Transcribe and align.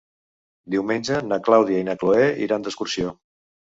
Diumenge 0.75 1.21
na 1.27 1.39
Clàudia 1.51 1.85
i 1.85 1.89
na 1.93 1.99
Cloè 2.03 2.29
iran 2.51 2.69
d'excursió. 2.69 3.19